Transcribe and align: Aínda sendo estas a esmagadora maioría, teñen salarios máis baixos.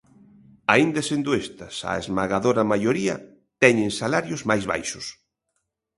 Aínda 0.73 1.01
sendo 1.09 1.29
estas 1.43 1.75
a 1.91 1.93
esmagadora 2.01 2.63
maioría, 2.71 3.15
teñen 3.63 3.91
salarios 4.01 4.41
máis 4.49 4.63
baixos. 4.71 5.05